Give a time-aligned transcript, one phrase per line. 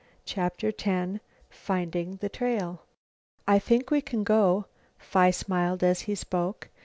[0.25, 1.19] CHAPTER X
[1.51, 2.81] FINDING THE TRAIL
[3.47, 4.65] "I think we can go."
[4.97, 6.69] Phi smiled as he spoke.